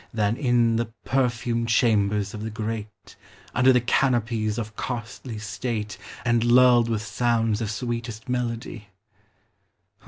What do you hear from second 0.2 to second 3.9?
in the perfumed chambers of the greac, Under the